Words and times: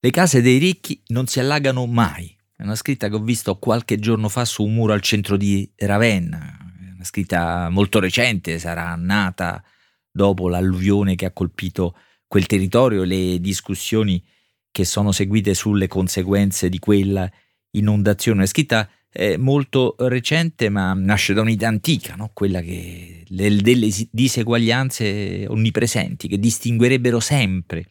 Le 0.00 0.10
case 0.10 0.40
dei 0.40 0.58
ricchi 0.58 1.02
non 1.08 1.26
si 1.26 1.40
allagano 1.40 1.84
mai. 1.86 2.32
È 2.54 2.62
una 2.62 2.76
scritta 2.76 3.08
che 3.08 3.16
ho 3.16 3.20
visto 3.20 3.58
qualche 3.58 3.98
giorno 3.98 4.28
fa 4.28 4.44
su 4.44 4.62
un 4.62 4.72
muro 4.72 4.92
al 4.92 5.00
centro 5.00 5.36
di 5.36 5.68
Ravenna. 5.74 6.56
È 6.88 6.92
una 6.94 7.02
scritta 7.02 7.68
molto 7.68 7.98
recente, 7.98 8.60
sarà 8.60 8.94
nata 8.94 9.60
dopo 10.08 10.48
l'alluvione 10.48 11.16
che 11.16 11.24
ha 11.24 11.32
colpito 11.32 11.96
quel 12.28 12.46
territorio 12.46 13.02
e 13.02 13.06
le 13.06 13.40
discussioni 13.40 14.24
che 14.70 14.84
sono 14.84 15.10
seguite 15.10 15.52
sulle 15.54 15.88
conseguenze 15.88 16.68
di 16.68 16.78
quella 16.78 17.28
inondazione. 17.72 18.44
È 18.44 18.46
scritta 18.46 18.88
eh, 19.10 19.36
molto 19.36 19.96
recente, 19.98 20.68
ma 20.68 20.92
nasce 20.94 21.34
da 21.34 21.40
un'idea 21.40 21.68
antica, 21.68 22.14
no? 22.14 22.30
quella 22.32 22.60
che, 22.60 23.24
delle 23.28 23.88
diseguaglianze 24.12 25.46
onnipresenti 25.48 26.28
che 26.28 26.38
distinguerebbero 26.38 27.18
sempre 27.18 27.88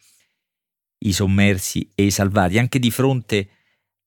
i 0.99 1.13
sommersi 1.13 1.89
e 1.93 2.05
i 2.05 2.11
salvati, 2.11 2.57
anche 2.57 2.79
di 2.79 2.91
fronte 2.91 3.49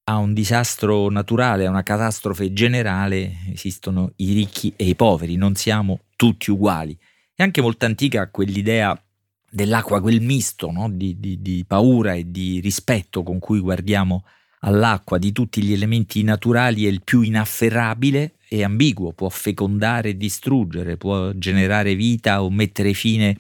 a 0.05 0.17
un 0.17 0.35
disastro 0.35 1.09
naturale, 1.09 1.67
a 1.67 1.71
una 1.71 1.83
catastrofe 1.83 2.53
generale, 2.53 3.45
esistono 3.53 4.13
i 4.17 4.33
ricchi 4.33 4.73
e 4.77 4.87
i 4.87 4.97
poveri, 4.97 5.37
non 5.37 5.55
siamo 5.55 6.01
tutti 6.17 6.51
uguali. 6.51 6.99
È 7.35 7.43
anche 7.43 7.61
molto 7.61 7.87
antica 7.87 8.29
quell'idea 8.29 9.01
dell'acqua, 9.49 10.01
quel 10.01 10.21
misto 10.21 10.71
no? 10.71 10.91
di, 10.91 11.19
di, 11.19 11.41
di, 11.41 11.65
paura 11.67 12.15
e 12.15 12.31
di 12.31 12.61
rispetto 12.61 13.23
con 13.23 13.39
cui 13.39 13.61
guardiamo 13.61 14.25
all'acqua, 14.61 15.19
di 15.19 15.33
tutti 15.33 15.63
gli 15.63 15.73
elementi 15.73 16.23
naturali, 16.23 16.87
è 16.87 16.89
il 16.89 17.03
più 17.03 17.23
inafferrabile 17.23 18.35
e 18.49 18.65
ambiguo, 18.65 19.13
può 19.13 19.29
fecondare 19.29 20.11
e 20.11 20.17
distruggere, 20.17 20.97
può 20.97 21.33
generare 21.33 21.95
vita 21.95 22.43
o 22.43 22.51
mettere 22.51 22.95
fine 22.95 23.37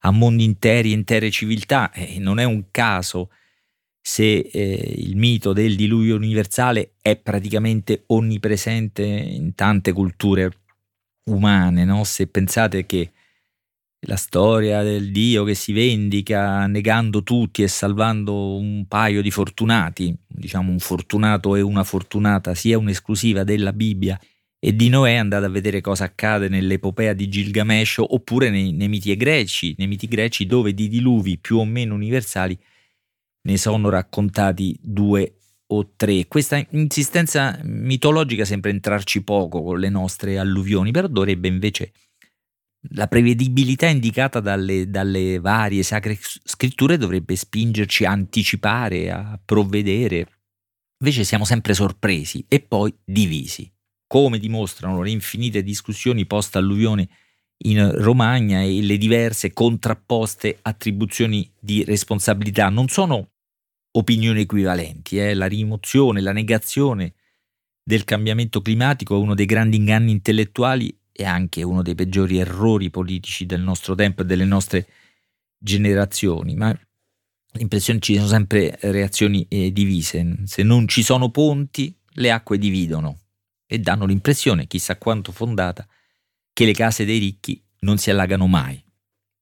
a 0.00 0.10
mondi 0.10 0.44
interi, 0.44 0.92
intere 0.92 1.30
civiltà. 1.30 1.92
E 1.92 2.18
non 2.18 2.38
è 2.38 2.44
un 2.44 2.70
caso 2.70 3.30
se 4.00 4.38
eh, 4.38 4.94
il 4.98 5.16
mito 5.16 5.52
del 5.52 5.76
diluvio 5.76 6.16
universale 6.16 6.94
è 7.00 7.16
praticamente 7.16 8.04
onnipresente 8.06 9.02
in 9.02 9.54
tante 9.54 9.92
culture 9.92 10.50
umane, 11.24 11.84
no? 11.84 12.04
se 12.04 12.26
pensate 12.26 12.86
che 12.86 13.12
la 14.06 14.16
storia 14.16 14.82
del 14.82 15.12
Dio 15.12 15.44
che 15.44 15.54
si 15.54 15.72
vendica 15.72 16.66
negando 16.66 17.22
tutti 17.22 17.62
e 17.62 17.68
salvando 17.68 18.56
un 18.56 18.86
paio 18.88 19.20
di 19.20 19.30
fortunati, 19.30 20.16
diciamo 20.26 20.70
un 20.70 20.78
fortunato 20.78 21.54
e 21.54 21.60
una 21.60 21.84
fortunata, 21.84 22.54
sia 22.54 22.78
un'esclusiva 22.78 23.44
della 23.44 23.74
Bibbia 23.74 24.18
e 24.62 24.76
di 24.76 24.90
Noè, 24.90 25.14
andate 25.14 25.46
a 25.46 25.48
vedere 25.48 25.80
cosa 25.80 26.04
accade 26.04 26.48
nell'epopea 26.48 27.14
di 27.14 27.28
Gilgamesh 27.28 27.96
oppure 27.98 28.50
nei, 28.50 28.72
nei 28.72 28.88
miti 28.88 29.16
greci, 29.16 29.74
nei 29.78 29.86
miti 29.86 30.06
greci 30.06 30.44
dove 30.44 30.74
di 30.74 30.86
diluvi 30.88 31.38
più 31.38 31.56
o 31.56 31.64
meno 31.64 31.94
universali 31.94 32.58
ne 33.42 33.56
sono 33.56 33.88
raccontati 33.88 34.78
due 34.82 35.36
o 35.68 35.92
tre. 35.96 36.26
Questa 36.28 36.62
insistenza 36.72 37.58
mitologica 37.62 38.44
sembra 38.44 38.70
entrarci 38.70 39.24
poco 39.24 39.62
con 39.62 39.78
le 39.80 39.88
nostre 39.88 40.38
alluvioni, 40.38 40.90
però 40.90 41.06
dovrebbe 41.06 41.48
invece 41.48 41.92
la 42.90 43.08
prevedibilità 43.08 43.86
indicata 43.86 44.40
dalle, 44.40 44.90
dalle, 44.90 45.38
varie 45.38 45.82
sacre 45.82 46.18
scritture 46.20 46.96
dovrebbe 46.96 47.34
spingerci 47.34 48.04
a 48.04 48.10
anticipare, 48.10 49.10
a 49.10 49.40
provvedere. 49.42 50.26
Invece 50.98 51.24
siamo 51.24 51.44
sempre 51.44 51.72
sorpresi 51.72 52.44
e 52.46 52.60
poi 52.60 52.94
divisi, 53.02 53.70
come 54.10 54.40
dimostrano 54.40 55.02
le 55.02 55.10
infinite 55.10 55.62
discussioni 55.62 56.26
post-alluvione 56.26 57.08
in 57.58 57.92
Romagna 57.92 58.60
e 58.60 58.82
le 58.82 58.98
diverse 58.98 59.52
contrapposte 59.52 60.58
attribuzioni 60.62 61.48
di 61.56 61.84
responsabilità. 61.84 62.68
Non 62.70 62.88
sono 62.88 63.28
opinioni 63.92 64.40
equivalenti, 64.40 65.18
eh? 65.18 65.32
la 65.34 65.46
rimozione, 65.46 66.20
la 66.20 66.32
negazione 66.32 67.14
del 67.84 68.02
cambiamento 68.02 68.60
climatico 68.60 69.14
è 69.14 69.20
uno 69.20 69.36
dei 69.36 69.46
grandi 69.46 69.76
inganni 69.76 70.10
intellettuali 70.10 70.92
è 71.12 71.22
anche 71.22 71.62
uno 71.62 71.80
dei 71.80 71.94
peggiori 71.94 72.38
errori 72.38 72.90
politici 72.90 73.46
del 73.46 73.60
nostro 73.60 73.94
tempo 73.94 74.22
e 74.22 74.24
delle 74.24 74.44
nostre 74.44 74.88
generazioni, 75.56 76.56
ma 76.56 76.76
l'impressione 77.52 78.00
ci 78.00 78.16
sono 78.16 78.26
sempre 78.26 78.76
reazioni 78.80 79.46
eh, 79.48 79.72
divise. 79.72 80.38
Se 80.46 80.64
non 80.64 80.88
ci 80.88 81.04
sono 81.04 81.30
ponti, 81.30 81.96
le 82.14 82.32
acque 82.32 82.58
dividono 82.58 83.19
e 83.72 83.78
danno 83.78 84.04
l'impressione, 84.04 84.66
chissà 84.66 84.98
quanto 84.98 85.30
fondata, 85.30 85.86
che 86.52 86.64
le 86.64 86.72
case 86.72 87.04
dei 87.04 87.20
ricchi 87.20 87.62
non 87.80 87.98
si 87.98 88.10
allagano 88.10 88.48
mai, 88.48 88.82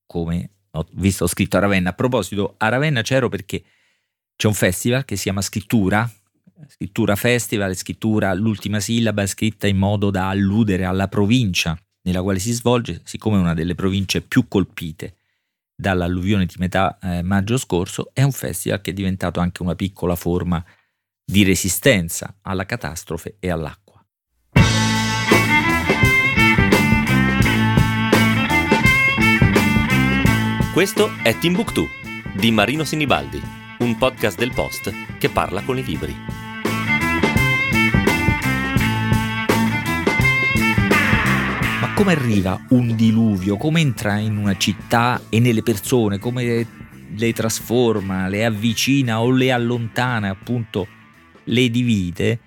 come 0.05 0.51
ho 0.73 0.87
visto 0.93 1.27
scritto 1.27 1.57
a 1.57 1.61
Ravenna. 1.61 1.91
A 1.91 1.95
proposito, 1.95 2.55
a 2.59 2.69
Ravenna 2.69 3.01
c'ero 3.01 3.31
perché 3.31 3.65
c'è 4.37 4.47
un 4.47 4.53
festival 4.53 5.07
che 5.07 5.17
si 5.17 5.23
chiama 5.23 5.41
Scrittura, 5.41 6.09
scrittura 6.67 7.17
festival, 7.17 7.75
scrittura 7.75 8.35
l'ultima 8.35 8.81
sillaba 8.81 9.23
è 9.23 9.27
scritta 9.27 9.67
in 9.67 9.79
modo 9.79 10.11
da 10.11 10.29
alludere 10.29 10.85
alla 10.85 11.09
provincia 11.09 11.81
nella 12.03 12.21
quale 12.21 12.39
si 12.39 12.53
svolge, 12.53 13.01
siccome 13.05 13.39
è 13.39 13.41
una 13.41 13.55
delle 13.55 13.75
province 13.75 14.21
più 14.21 14.47
colpite 14.47 15.17
dall'alluvione 15.75 16.45
di 16.45 16.55
metà 16.59 16.99
eh, 17.01 17.23
maggio 17.23 17.57
scorso, 17.57 18.11
è 18.13 18.23
un 18.23 18.33
festival 18.33 18.83
che 18.83 18.91
è 18.91 18.95
diventato 18.95 19.41
anche 19.41 19.63
una 19.63 19.75
piccola 19.75 20.17
forma 20.17 20.63
di 21.25 21.45
resistenza 21.45 22.37
alla 22.43 22.67
catastrofe 22.67 23.37
e 23.39 23.49
all'acqua. 23.51 23.88
Questo 30.79 31.11
è 31.25 31.37
Timbuktu 31.37 31.89
di 32.37 32.53
Marino 32.53 32.85
Sinibaldi, 32.85 33.43
un 33.81 33.99
podcast 33.99 34.39
del 34.39 34.53
Post 34.53 35.19
che 35.19 35.29
parla 35.29 35.61
con 35.63 35.77
i 35.77 35.83
libri. 35.83 36.15
come 41.97 42.13
arriva 42.13 42.65
un 42.69 42.95
diluvio, 42.95 43.57
come 43.57 43.81
entra 43.81 44.19
in 44.19 44.37
una 44.37 44.57
città 44.57 45.21
e 45.29 45.41
nelle 45.41 45.65
persone, 45.65 46.21
come 46.21 46.65
le 47.11 47.33
trasforma, 47.33 48.29
le 48.29 48.45
avvicina 48.45 49.21
o 49.21 49.33
le 49.33 49.51
allontana, 49.51 50.31
appunto, 50.31 50.87
le 51.43 51.71
divide, 51.71 52.41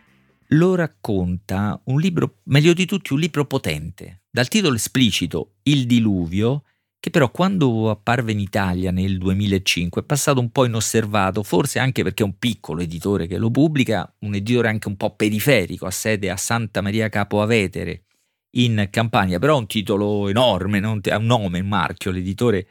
lo 0.51 0.75
racconta 0.75 1.81
un 1.83 1.99
libro, 1.99 2.37
meglio 2.43 2.71
di 2.71 2.85
tutti, 2.85 3.11
un 3.11 3.19
libro 3.19 3.43
potente, 3.43 4.21
dal 4.31 4.47
titolo 4.47 4.75
esplicito 4.75 5.55
Il 5.63 5.85
diluvio, 5.85 6.63
che 7.01 7.09
però 7.09 7.31
quando 7.31 7.89
apparve 7.89 8.31
in 8.31 8.39
Italia 8.39 8.91
nel 8.91 9.17
2005 9.17 10.01
è 10.01 10.05
passato 10.05 10.39
un 10.39 10.51
po' 10.51 10.65
inosservato, 10.65 11.41
forse 11.41 11.79
anche 11.79 12.03
perché 12.03 12.21
è 12.21 12.25
un 12.27 12.37
piccolo 12.37 12.81
editore 12.81 13.25
che 13.25 13.39
lo 13.39 13.49
pubblica, 13.49 14.13
un 14.19 14.35
editore 14.35 14.67
anche 14.67 14.87
un 14.87 14.97
po' 14.97 15.15
periferico, 15.15 15.87
ha 15.87 15.91
sede 15.91 16.29
a 16.29 16.37
Santa 16.37 16.81
Maria 16.81 17.09
Capo 17.09 17.41
Avetere, 17.41 18.03
in 18.51 18.87
Campania, 18.91 19.39
però 19.39 19.55
ha 19.55 19.59
un 19.59 19.65
titolo 19.65 20.27
enorme, 20.27 20.77
ha 20.77 21.17
un 21.17 21.25
nome, 21.25 21.59
un 21.59 21.67
marchio, 21.67 22.11
l'editore 22.11 22.67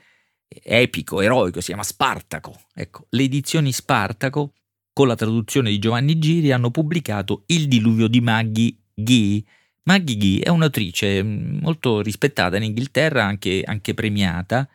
epico, 0.46 1.20
eroico, 1.20 1.60
si 1.60 1.66
chiama 1.66 1.82
Spartaco. 1.82 2.54
Ecco, 2.72 3.06
le 3.10 3.24
edizioni 3.24 3.72
Spartaco, 3.72 4.52
con 4.92 5.08
la 5.08 5.16
traduzione 5.16 5.70
di 5.70 5.80
Giovanni 5.80 6.20
Giri, 6.20 6.52
hanno 6.52 6.70
pubblicato 6.70 7.42
Il 7.46 7.66
diluvio 7.66 8.06
di 8.06 8.20
Maggie 8.20 8.76
Ghee. 8.94 9.42
Maggie 9.90 10.16
Ghee 10.16 10.42
è 10.42 10.48
un'autrice 10.50 11.20
mm, 11.20 11.58
molto 11.62 12.00
rispettata 12.00 12.56
in 12.56 12.62
Inghilterra, 12.62 13.24
anche, 13.24 13.62
anche 13.64 13.92
premiata, 13.92 14.68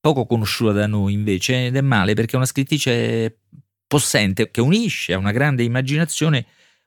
poco 0.00 0.24
conosciuta 0.24 0.72
da 0.72 0.86
noi 0.86 1.12
invece, 1.12 1.66
ed 1.66 1.76
è 1.76 1.82
male 1.82 2.14
perché 2.14 2.32
è 2.32 2.36
una 2.36 2.46
scrittrice 2.46 3.40
possente 3.86 4.50
che 4.50 4.62
unisce 4.62 5.12
a 5.12 5.18
una 5.18 5.30
grande 5.30 5.62
immaginazione 5.62 6.46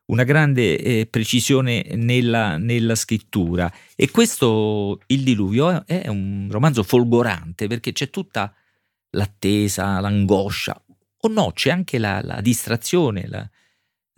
una 0.09 0.23
grande 0.23 0.79
eh, 0.79 1.05
precisione 1.05 1.85
nella, 1.93 2.57
nella, 2.57 2.95
scrittura. 2.95 3.71
E 3.95 4.09
questo, 4.09 4.99
Il 5.05 5.21
Diluvio, 5.21 5.85
è 5.85 6.07
un 6.07 6.47
romanzo 6.49 6.81
folgorante 6.81 7.67
perché 7.67 7.91
c'è 7.91 8.09
tutta 8.09 8.51
l'attesa, 9.11 9.99
l'angoscia, 9.99 10.83
o 11.21 11.27
no, 11.27 11.51
c'è 11.53 11.69
anche 11.69 11.99
la, 11.99 12.21
la 12.23 12.41
distrazione, 12.41 13.27
la 13.27 13.47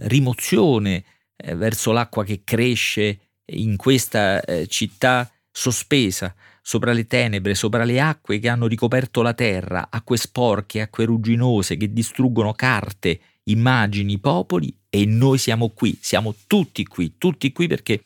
rimozione 0.03 1.03
eh, 1.35 1.55
verso 1.55 1.91
l'acqua 1.91 2.23
che 2.23 2.43
cresce 2.45 3.30
in 3.51 3.75
questa 3.75 4.41
eh, 4.41 4.67
città 4.67 5.29
sospesa 5.51 6.33
sopra 6.61 6.93
le 6.93 7.07
tenebre, 7.07 7.55
sopra 7.55 7.83
le 7.83 7.99
acque 7.99 8.39
che 8.39 8.47
hanno 8.47 8.67
ricoperto 8.67 9.21
la 9.21 9.33
terra, 9.33 9.87
acque 9.89 10.17
sporche, 10.17 10.81
acque 10.81 11.05
rugginose 11.05 11.75
che 11.75 11.91
distruggono 11.91 12.53
carte, 12.53 13.19
immagini, 13.45 14.19
popoli 14.19 14.73
e 14.89 15.05
noi 15.05 15.37
siamo 15.37 15.69
qui, 15.69 15.97
siamo 15.99 16.35
tutti 16.47 16.85
qui, 16.85 17.15
tutti 17.17 17.51
qui 17.51 17.67
perché 17.67 18.03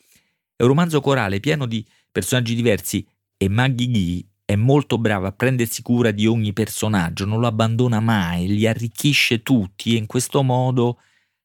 è 0.56 0.62
un 0.62 0.68
romanzo 0.68 1.00
corale 1.00 1.40
pieno 1.40 1.66
di 1.66 1.84
personaggi 2.10 2.54
diversi 2.54 3.06
e 3.36 3.48
Maggie 3.48 3.90
Ghee 3.90 4.24
è 4.46 4.54
molto 4.54 4.96
brava 4.96 5.28
a 5.28 5.32
prendersi 5.32 5.82
cura 5.82 6.12
di 6.12 6.26
ogni 6.26 6.52
personaggio, 6.52 7.26
non 7.26 7.40
lo 7.40 7.48
abbandona 7.48 8.00
mai, 8.00 8.46
li 8.46 8.66
arricchisce 8.66 9.42
tutti 9.42 9.94
e 9.94 9.98
in 9.98 10.06
questo 10.06 10.42
modo 10.42 11.00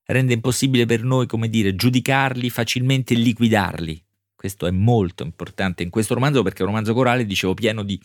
rende 0.06 0.34
impossibile 0.34 0.86
per 0.86 1.04
noi, 1.04 1.28
come 1.28 1.50
dire, 1.50 1.76
giudicarli 1.76 2.50
facilmente 2.50 3.14
e 3.14 3.18
liquidarli. 3.18 4.04
Questo 4.36 4.66
è 4.66 4.72
molto 4.72 5.24
importante 5.24 5.84
in 5.84 5.90
questo 5.90 6.14
romanzo 6.14 6.42
perché 6.42 6.60
è 6.60 6.62
un 6.64 6.70
romanzo 6.70 6.94
corale, 6.94 7.26
dicevo, 7.26 7.54
pieno 7.54 7.84
di 7.84 8.02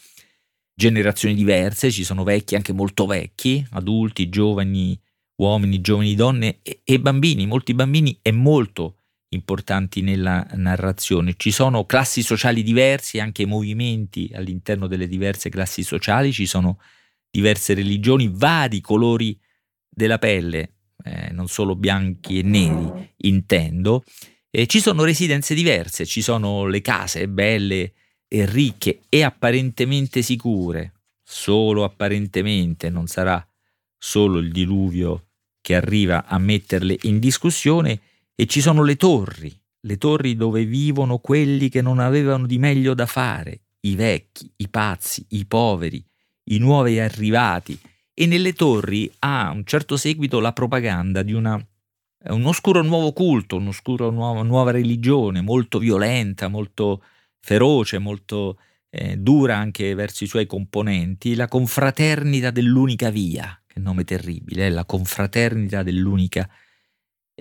generazioni 0.75 1.35
diverse, 1.35 1.91
ci 1.91 2.05
sono 2.05 2.23
vecchi, 2.23 2.55
anche 2.55 2.75
molto 2.75 3.07
vecchi, 3.07 3.67
adulti, 3.71 4.29
giovani, 4.29 4.99
uomini, 5.37 5.81
giovani, 5.81 6.15
donne 6.15 6.59
e, 6.63 6.83
e 6.85 7.01
bambini, 7.01 7.47
molti 7.47 7.73
bambini 7.73 8.19
e 8.21 8.33
molto 8.33 8.99
importanti 9.31 10.03
nella 10.03 10.47
narrazione. 10.55 11.35
Ci 11.37 11.51
sono 11.51 11.87
classi 11.87 12.23
sociali 12.23 12.63
diverse, 12.63 13.21
anche 13.21 13.47
movimenti 13.47 14.31
all'interno 14.35 14.87
delle 14.87 15.09
diverse 15.09 15.49
classi 15.49 15.83
sociali, 15.83 16.33
ci 16.33 16.47
sono 16.47 16.79
diverse 17.31 17.75
religioni, 17.75 18.31
vari 18.33 18.81
colori 18.81 19.39
della 19.89 20.19
pelle, 20.19 20.76
eh, 21.05 21.31
non 21.33 21.49
solo 21.49 21.77
bianchi 21.77 22.39
e 22.39 22.43
neri, 22.43 23.13
intendo. 23.19 24.05
E 24.51 24.67
ci 24.67 24.81
sono 24.81 25.05
residenze 25.05 25.55
diverse, 25.55 26.07
ci 26.07 26.23
sono 26.23 26.67
le 26.67 26.81
case 26.81 27.29
belle 27.29 27.93
e 28.29 28.47
ricche 28.47 29.03
e 29.09 29.23
apparentemente 29.23 30.23
sicure, 30.23 30.93
solo 31.23 31.85
apparentemente, 31.85 32.89
non 32.91 33.07
sarà 33.07 33.47
solo 33.99 34.39
il 34.39 34.51
diluvio 34.51 35.29
che 35.61 35.75
arriva 35.75 36.27
a 36.27 36.39
metterle 36.39 36.97
in 37.03 37.19
discussione, 37.19 38.01
e 38.35 38.47
ci 38.47 38.61
sono 38.61 38.83
le 38.83 38.97
torri, 38.97 39.53
le 39.81 39.97
torri 39.99 40.37
dove 40.37 40.65
vivono 40.65 41.19
quelli 41.19 41.69
che 41.69 41.81
non 41.81 41.99
avevano 41.99 42.47
di 42.47 42.59
meglio 42.59 42.95
da 42.95 43.07
fare, 43.07 43.63
i 43.81 43.95
vecchi, 43.95 44.51
i 44.57 44.69
pazzi, 44.69 45.25
i 45.31 45.47
poveri, 45.47 46.05
i 46.51 46.59
nuovi 46.59 46.99
arrivati, 46.99 47.79
e 48.19 48.25
nelle 48.25 48.55
torri 48.55 49.13
ha 49.19 49.51
un 49.51 49.67
certo 49.67 49.99
seguito 49.99 50.41
la 50.41 50.55
propaganda 50.55 51.21
di 51.21 51.35
una, 51.35 51.63
un 52.29 52.45
oscuro 52.47 52.81
nuovo 52.81 53.13
culto, 53.13 53.57
un'oscura 53.57 54.09
nuova, 54.09 54.41
nuova 54.43 54.71
religione, 54.71 55.43
molto 55.43 55.79
violenta, 55.79 56.49
molto 56.49 57.03
feroce, 57.41 57.99
molto 57.99 58.59
eh, 58.89 59.19
dura 59.19 59.59
anche 59.59 59.93
verso 59.93 60.25
i 60.25 60.29
suoi 60.29 60.47
componenti, 60.47 61.35
la 61.35 61.47
confraternita 61.47 62.51
dell'unica 62.51 63.11
via, 63.11 63.61
che 63.67 63.81
nome 63.81 64.05
terribile, 64.05 64.69
è 64.69 64.71
la 64.71 64.87
confraternita 64.87 65.83
dell'unica 65.83 66.49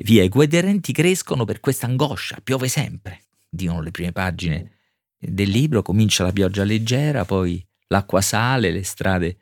via. 0.04 0.24
I 0.24 0.28
guaderenti 0.28 0.92
crescono 0.92 1.46
per 1.46 1.62
questa 1.62 1.86
angoscia, 1.86 2.42
piove 2.44 2.68
sempre, 2.68 3.28
dicono 3.50 3.80
le 3.80 3.92
prime 3.92 4.12
pagine 4.12 4.72
del 5.18 5.50
libro, 5.50 5.82
comincia 5.82 6.26
la 6.26 6.34
pioggia 6.34 6.66
leggera, 6.66 7.24
poi 7.24 7.66
l'acqua 7.88 8.20
sale, 8.20 8.72
le 8.72 8.84
strade 8.84 9.38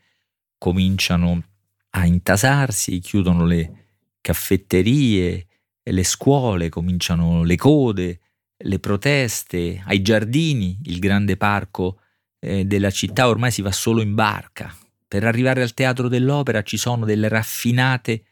cominciano 0.63 1.43
a 1.89 2.05
intasarsi, 2.05 2.99
chiudono 2.99 3.45
le 3.45 3.97
caffetterie, 4.21 5.45
le 5.83 6.03
scuole, 6.05 6.69
cominciano 6.69 7.43
le 7.43 7.57
code, 7.57 8.19
le 8.55 8.79
proteste, 8.79 9.83
ai 9.85 10.01
giardini, 10.01 10.79
il 10.83 10.99
grande 10.99 11.35
parco 11.35 11.99
eh, 12.39 12.63
della 12.63 12.91
città 12.91 13.27
ormai 13.27 13.51
si 13.51 13.61
va 13.61 13.73
solo 13.73 14.01
in 14.01 14.15
barca. 14.15 14.73
Per 15.05 15.25
arrivare 15.25 15.61
al 15.61 15.73
teatro 15.73 16.07
dell'opera 16.07 16.63
ci 16.63 16.77
sono 16.77 17.03
delle 17.03 17.27
raffinate 17.27 18.23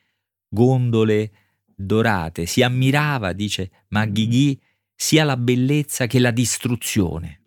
gondole 0.47 1.31
dorate. 1.75 2.45
Si 2.45 2.63
ammirava, 2.63 3.33
dice 3.33 3.71
Maghighi, 3.89 4.57
sia 4.95 5.25
la 5.25 5.35
bellezza 5.35 6.07
che 6.07 6.19
la 6.19 6.31
distruzione. 6.31 7.40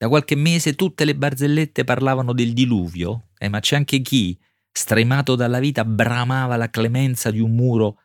Da 0.00 0.06
qualche 0.06 0.36
mese 0.36 0.76
tutte 0.76 1.04
le 1.04 1.16
barzellette 1.16 1.82
parlavano 1.82 2.32
del 2.32 2.52
diluvio, 2.52 3.30
eh, 3.36 3.48
ma 3.48 3.58
c'è 3.58 3.74
anche 3.74 4.00
chi, 4.00 4.38
stremato 4.70 5.34
dalla 5.34 5.58
vita, 5.58 5.84
bramava 5.84 6.54
la 6.54 6.70
clemenza 6.70 7.32
di 7.32 7.40
un 7.40 7.52
muro 7.52 8.02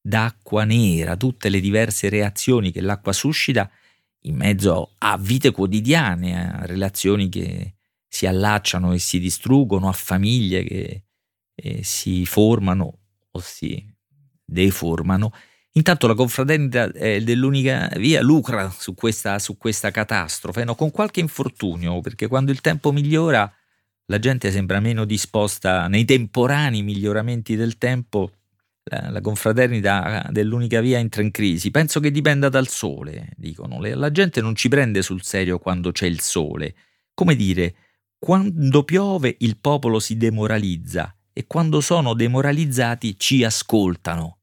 d'acqua 0.00 0.64
nera, 0.64 1.16
tutte 1.18 1.50
le 1.50 1.60
diverse 1.60 2.08
reazioni 2.08 2.72
che 2.72 2.80
l'acqua 2.80 3.12
suscita 3.12 3.70
in 4.22 4.36
mezzo 4.36 4.94
a 4.96 5.18
vite 5.18 5.50
quotidiane, 5.50 6.50
a 6.50 6.64
relazioni 6.64 7.28
che 7.28 7.74
si 8.08 8.24
allacciano 8.26 8.94
e 8.94 8.98
si 8.98 9.18
distruggono, 9.20 9.86
a 9.86 9.92
famiglie 9.92 10.64
che 10.64 11.02
eh, 11.54 11.82
si 11.84 12.24
formano 12.24 13.00
o 13.32 13.38
si 13.40 13.86
deformano 14.42 15.30
Intanto 15.78 16.08
la 16.08 16.14
confraternita 16.14 16.90
eh, 16.90 17.22
dell'unica 17.22 17.88
via 17.98 18.20
lucra 18.20 18.68
su 18.68 18.94
questa, 18.94 19.38
su 19.38 19.56
questa 19.56 19.92
catastrofe, 19.92 20.64
no? 20.64 20.74
con 20.74 20.90
qualche 20.90 21.20
infortunio, 21.20 22.00
perché 22.00 22.26
quando 22.26 22.50
il 22.50 22.60
tempo 22.60 22.90
migliora 22.90 23.50
la 24.06 24.18
gente 24.18 24.50
sembra 24.50 24.80
meno 24.80 25.04
disposta, 25.04 25.86
nei 25.86 26.04
temporanei 26.04 26.82
miglioramenti 26.82 27.54
del 27.54 27.78
tempo, 27.78 28.32
la, 28.82 29.10
la 29.10 29.20
confraternita 29.20 30.26
dell'unica 30.30 30.80
via 30.80 30.98
entra 30.98 31.22
in 31.22 31.30
crisi. 31.30 31.70
Penso 31.70 32.00
che 32.00 32.10
dipenda 32.10 32.48
dal 32.48 32.66
sole, 32.66 33.30
dicono. 33.36 33.78
La 33.80 34.10
gente 34.10 34.40
non 34.40 34.56
ci 34.56 34.68
prende 34.68 35.00
sul 35.00 35.22
serio 35.22 35.60
quando 35.60 35.92
c'è 35.92 36.06
il 36.06 36.20
sole. 36.20 36.74
Come 37.14 37.36
dire, 37.36 37.74
quando 38.18 38.82
piove 38.82 39.36
il 39.40 39.58
popolo 39.58 40.00
si 40.00 40.16
demoralizza 40.16 41.14
e 41.32 41.46
quando 41.46 41.80
sono 41.80 42.14
demoralizzati 42.14 43.16
ci 43.16 43.44
ascoltano 43.44 44.37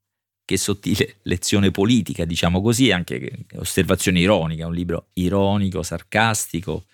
che 0.45 0.57
sottile 0.57 1.17
lezione 1.23 1.71
politica, 1.71 2.23
diciamo 2.23 2.61
così, 2.61 2.91
anche 2.91 3.45
osservazione 3.55 4.19
ironica, 4.19 4.67
un 4.67 4.73
libro 4.73 5.07
ironico, 5.13 5.83
sarcastico. 5.83 6.85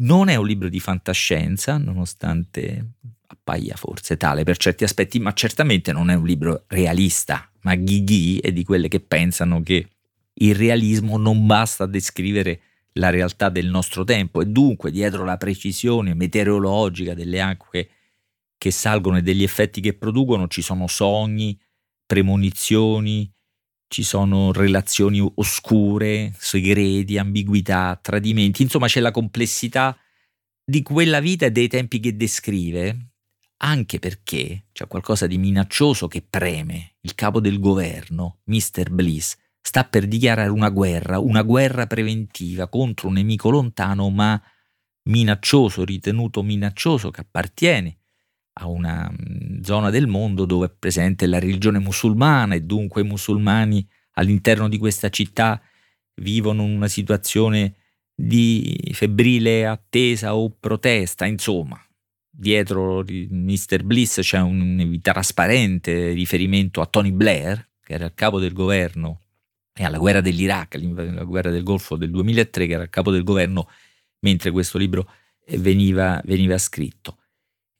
Non 0.00 0.28
è 0.28 0.36
un 0.36 0.46
libro 0.46 0.68
di 0.68 0.80
fantascienza, 0.80 1.76
nonostante 1.76 2.92
appaia 3.30 3.76
forse 3.76 4.16
tale 4.16 4.42
per 4.42 4.56
certi 4.56 4.84
aspetti, 4.84 5.20
ma 5.20 5.32
certamente 5.34 5.92
non 5.92 6.10
è 6.10 6.14
un 6.14 6.24
libro 6.24 6.64
realista. 6.68 7.50
Ma 7.60 7.74
Ghighi 7.74 8.38
è 8.38 8.52
di 8.52 8.64
quelle 8.64 8.88
che 8.88 9.00
pensano 9.00 9.62
che 9.62 9.88
il 10.40 10.54
realismo 10.54 11.16
non 11.16 11.46
basta 11.46 11.84
a 11.84 11.88
descrivere 11.88 12.60
la 12.92 13.10
realtà 13.10 13.48
del 13.48 13.66
nostro 13.66 14.04
tempo 14.04 14.40
e 14.40 14.46
dunque 14.46 14.90
dietro 14.90 15.24
la 15.24 15.36
precisione 15.36 16.14
meteorologica 16.14 17.14
delle 17.14 17.40
acque 17.40 17.88
che 18.56 18.70
salgono 18.70 19.18
e 19.18 19.22
degli 19.22 19.42
effetti 19.42 19.80
che 19.80 19.94
producono 19.94 20.48
ci 20.48 20.62
sono 20.62 20.86
sogni, 20.88 21.58
premonizioni, 22.08 23.30
ci 23.86 24.02
sono 24.02 24.50
relazioni 24.50 25.20
oscure, 25.20 26.32
segreti, 26.36 27.18
ambiguità, 27.18 27.98
tradimenti, 28.00 28.62
insomma 28.62 28.86
c'è 28.86 29.00
la 29.00 29.10
complessità 29.10 29.94
di 30.64 30.82
quella 30.82 31.20
vita 31.20 31.44
e 31.46 31.50
dei 31.50 31.68
tempi 31.68 32.00
che 32.00 32.16
descrive, 32.16 33.10
anche 33.58 33.98
perché 33.98 34.68
c'è 34.72 34.86
qualcosa 34.86 35.26
di 35.26 35.36
minaccioso 35.36 36.08
che 36.08 36.22
preme. 36.22 36.96
Il 37.02 37.14
capo 37.14 37.40
del 37.40 37.60
governo, 37.60 38.40
Mr. 38.44 38.90
Bliss, 38.90 39.36
sta 39.60 39.84
per 39.84 40.06
dichiarare 40.06 40.48
una 40.48 40.70
guerra, 40.70 41.18
una 41.18 41.42
guerra 41.42 41.86
preventiva 41.86 42.68
contro 42.68 43.08
un 43.08 43.14
nemico 43.14 43.50
lontano 43.50 44.08
ma 44.08 44.40
minaccioso, 45.04 45.84
ritenuto 45.84 46.42
minaccioso, 46.42 47.10
che 47.10 47.20
appartiene 47.20 47.98
a 48.58 48.66
una 48.66 49.10
mm, 49.10 49.62
zona 49.62 49.90
del 49.90 50.06
mondo 50.06 50.44
dove 50.44 50.66
è 50.66 50.70
presente 50.76 51.26
la 51.26 51.38
religione 51.38 51.78
musulmana 51.78 52.54
e 52.54 52.62
dunque 52.62 53.02
i 53.02 53.04
musulmani 53.04 53.86
all'interno 54.12 54.68
di 54.68 54.78
questa 54.78 55.08
città 55.08 55.60
vivono 56.14 56.64
una 56.64 56.88
situazione 56.88 57.74
di 58.14 58.90
febbrile 58.92 59.66
attesa 59.66 60.34
o 60.34 60.50
protesta, 60.50 61.24
insomma. 61.24 61.80
Dietro 62.30 63.04
Mr. 63.06 63.82
Bliss 63.84 64.20
c'è 64.20 64.40
un 64.40 64.98
trasparente 65.00 66.10
riferimento 66.10 66.80
a 66.80 66.86
Tony 66.86 67.12
Blair, 67.12 67.68
che 67.80 67.94
era 67.94 68.06
il 68.06 68.14
capo 68.14 68.40
del 68.40 68.52
governo, 68.52 69.20
e 69.72 69.84
alla 69.84 69.98
guerra 69.98 70.20
dell'Iraq, 70.20 70.74
la 70.74 71.24
guerra 71.24 71.50
del 71.50 71.62
Golfo 71.62 71.96
del 71.96 72.10
2003, 72.10 72.66
che 72.66 72.72
era 72.72 72.82
il 72.82 72.90
capo 72.90 73.12
del 73.12 73.22
governo 73.22 73.68
mentre 74.20 74.50
questo 74.50 74.78
libro 74.78 75.08
veniva, 75.56 76.20
veniva 76.24 76.58
scritto. 76.58 77.18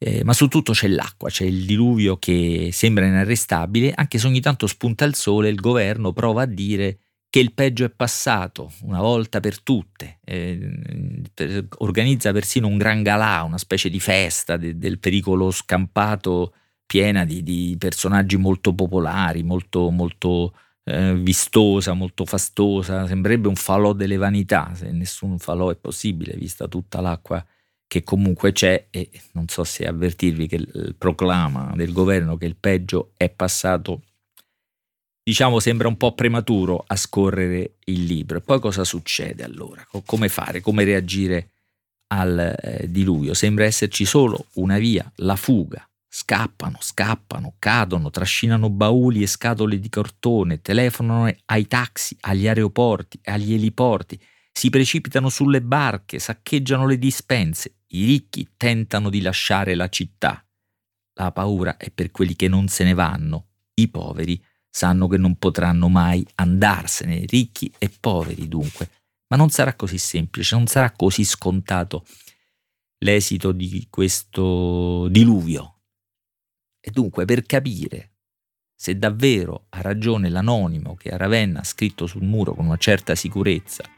Eh, 0.01 0.23
ma 0.23 0.31
su 0.31 0.47
tutto 0.47 0.71
c'è 0.71 0.87
l'acqua, 0.87 1.29
c'è 1.29 1.43
il 1.43 1.65
diluvio 1.65 2.15
che 2.17 2.69
sembra 2.71 3.05
inarrestabile, 3.05 3.91
anche 3.93 4.17
se 4.17 4.27
ogni 4.27 4.39
tanto 4.39 4.65
spunta 4.65 5.03
il 5.03 5.13
sole, 5.13 5.49
il 5.49 5.59
governo 5.59 6.13
prova 6.13 6.43
a 6.43 6.45
dire 6.45 6.99
che 7.29 7.39
il 7.39 7.53
peggio 7.53 7.83
è 7.83 7.89
passato, 7.89 8.71
una 8.83 9.01
volta 9.01 9.41
per 9.41 9.61
tutte, 9.61 10.19
eh, 10.23 11.67
organizza 11.79 12.31
persino 12.31 12.67
un 12.67 12.77
gran 12.77 13.03
galà, 13.03 13.43
una 13.43 13.57
specie 13.57 13.89
di 13.89 13.99
festa 13.99 14.55
de, 14.55 14.77
del 14.77 14.99
pericolo 14.99 15.51
scampato 15.51 16.53
piena 16.85 17.25
di, 17.25 17.43
di 17.43 17.75
personaggi 17.77 18.37
molto 18.37 18.73
popolari, 18.73 19.43
molto, 19.43 19.89
molto 19.91 20.55
eh, 20.85 21.13
vistosa, 21.13 21.91
molto 21.91 22.25
fastosa, 22.25 23.05
sembrerebbe 23.05 23.49
un 23.49 23.55
falò 23.55 23.91
delle 23.91 24.17
vanità, 24.17 24.71
se 24.73 24.91
nessun 24.91 25.37
falò 25.39 25.69
è 25.69 25.75
possibile 25.75 26.35
vista 26.37 26.69
tutta 26.69 27.01
l'acqua 27.01 27.45
che 27.89 28.03
comunque 28.03 28.51
c'è 28.51 28.85
e 28.91 29.09
non 29.31 29.47
so 29.47 29.63
se 29.63 29.87
avvertirvi 29.87 30.47
che 30.47 30.55
il 30.57 30.95
proclama 30.95 31.73
del 31.75 31.91
governo 31.91 32.37
che 32.37 32.45
il 32.45 32.55
peggio 32.55 33.13
è 33.17 33.29
passato, 33.29 34.03
diciamo 35.23 35.59
sembra 35.59 35.87
un 35.87 35.97
po' 35.97 36.13
prematuro 36.13 36.83
a 36.85 36.95
scorrere 36.95 37.77
il 37.85 38.03
libro. 38.03 38.41
Poi 38.41 38.59
cosa 38.59 38.83
succede 38.83 39.43
allora? 39.43 39.83
Come 40.05 40.29
fare? 40.29 40.61
Come 40.61 40.83
reagire 40.83 41.49
al 42.09 42.55
eh, 42.61 42.85
diluvio? 42.91 43.33
Sembra 43.33 43.65
esserci 43.65 44.05
solo 44.05 44.45
una 44.53 44.77
via, 44.77 45.11
la 45.15 45.35
fuga. 45.35 45.83
Scappano, 46.07 46.77
scappano, 46.81 47.55
cadono, 47.57 48.11
trascinano 48.11 48.69
bauli 48.69 49.23
e 49.23 49.27
scatole 49.27 49.79
di 49.79 49.89
cartone, 49.89 50.61
telefonano 50.61 51.35
ai 51.45 51.65
taxi, 51.65 52.15
agli 52.21 52.47
aeroporti, 52.47 53.19
agli 53.23 53.53
eliporti, 53.53 54.19
si 54.59 54.69
precipitano 54.69 55.29
sulle 55.29 55.61
barche, 55.61 56.19
saccheggiano 56.19 56.85
le 56.85 56.97
dispense, 56.97 57.77
i 57.91 58.03
ricchi 58.03 58.45
tentano 58.57 59.09
di 59.09 59.21
lasciare 59.21 59.73
la 59.73 59.87
città. 59.87 60.45
La 61.13 61.31
paura 61.31 61.77
è 61.77 61.89
per 61.91 62.11
quelli 62.11 62.35
che 62.35 62.49
non 62.49 62.67
se 62.67 62.83
ne 62.83 62.93
vanno, 62.93 63.51
i 63.75 63.87
poveri 63.87 64.43
sanno 64.69 65.07
che 65.07 65.15
non 65.15 65.37
potranno 65.37 65.87
mai 65.87 66.27
andarsene, 66.35 67.23
ricchi 67.25 67.71
e 67.77 67.89
poveri 67.89 68.49
dunque. 68.49 68.89
Ma 69.29 69.37
non 69.37 69.49
sarà 69.49 69.75
così 69.75 69.97
semplice, 69.97 70.57
non 70.57 70.67
sarà 70.67 70.91
così 70.91 71.23
scontato 71.23 72.05
l'esito 73.05 73.53
di 73.53 73.87
questo 73.89 75.07
diluvio. 75.07 75.83
E 76.81 76.91
dunque 76.91 77.23
per 77.23 77.45
capire 77.45 78.15
se 78.75 78.97
davvero 78.97 79.67
ha 79.69 79.79
ragione 79.79 80.27
l'anonimo 80.27 80.95
che 80.95 81.11
a 81.11 81.15
Ravenna 81.15 81.61
ha 81.61 81.63
scritto 81.63 82.07
sul 82.07 82.23
muro 82.23 82.53
con 82.55 82.65
una 82.65 82.75
certa 82.75 83.15
sicurezza 83.15 83.89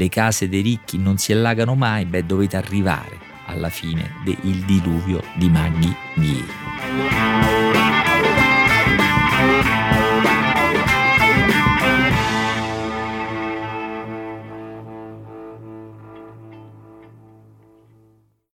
le 0.00 0.08
case 0.08 0.48
dei 0.48 0.62
ricchi 0.62 0.96
non 0.96 1.18
si 1.18 1.30
allagano 1.30 1.74
mai, 1.74 2.06
beh 2.06 2.24
dovete 2.24 2.56
arrivare 2.56 3.18
alla 3.44 3.68
fine 3.68 4.14
del 4.24 4.64
diluvio 4.64 5.22
di 5.34 5.50
Maghi 5.50 5.94
Miei. 6.14 7.59